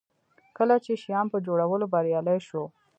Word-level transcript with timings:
کله 0.57 0.75
چې 0.85 0.91
شیام 1.03 1.27
په 1.33 1.37
جوړولو 1.47 1.85
بریالی 1.93 2.39
شو. 2.47 2.63